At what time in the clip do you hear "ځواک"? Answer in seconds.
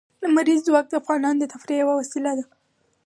0.67-0.85